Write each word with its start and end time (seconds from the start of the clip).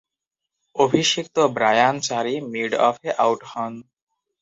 অভিষিক্ত 0.75 1.35
Brian 1.55 1.95
Chari 1.99 2.35
মিড-অফে 2.51 3.09
out 3.23 3.41
হন। 3.51 3.73